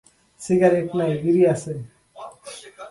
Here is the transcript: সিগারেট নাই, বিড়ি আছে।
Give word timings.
সিগারেট 0.41 0.89
নাই, 0.99 1.11
বিড়ি 1.23 1.43
আছে। 1.53 1.73